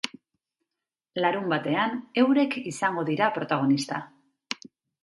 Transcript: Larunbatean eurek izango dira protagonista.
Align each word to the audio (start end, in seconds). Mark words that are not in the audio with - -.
Larunbatean 1.25 1.93
eurek 2.25 2.59
izango 2.73 3.07
dira 3.13 3.31
protagonista. 3.39 4.03